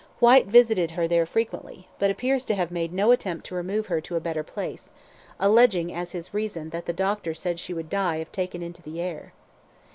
Whyte 0.19 0.47
visited 0.47 0.89
her 0.89 1.07
there 1.07 1.27
frequently, 1.27 1.87
but 1.99 2.09
appears 2.09 2.43
to 2.45 2.55
have 2.55 2.71
made 2.71 2.91
no 2.91 3.11
attempt 3.11 3.45
to 3.45 3.53
remove 3.53 3.85
her 3.85 4.01
to 4.01 4.15
a 4.15 4.19
better 4.19 4.41
place, 4.41 4.89
alleging 5.39 5.93
as 5.93 6.11
his 6.13 6.33
reason 6.33 6.71
that 6.71 6.87
the 6.87 6.91
doctor 6.91 7.35
said 7.35 7.59
she 7.59 7.75
would 7.75 7.87
die 7.87 8.15
if 8.15 8.31
taken 8.31 8.63
into 8.63 8.81
the 8.81 8.99
air. 8.99 9.31